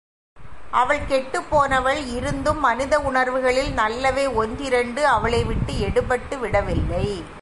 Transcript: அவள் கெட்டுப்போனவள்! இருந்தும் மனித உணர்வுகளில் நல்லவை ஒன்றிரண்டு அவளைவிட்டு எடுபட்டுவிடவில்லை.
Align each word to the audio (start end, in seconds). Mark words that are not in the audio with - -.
அவள் 0.71 0.99
கெட்டுப்போனவள்! 0.99 2.05
இருந்தும் 2.07 2.59
மனித 2.59 2.99
உணர்வுகளில் 2.99 3.73
நல்லவை 3.73 4.27
ஒன்றிரண்டு 4.27 5.07
அவளைவிட்டு 5.07 5.73
எடுபட்டுவிடவில்லை. 5.73 7.23